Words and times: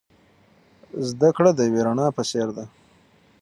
زده 1.09 1.29
کړه 1.37 1.51
د 1.55 1.59
یوې 1.67 1.81
رڼا 1.87 2.07
په 2.17 2.21
څیر 2.29 2.47
ده. 2.57 2.65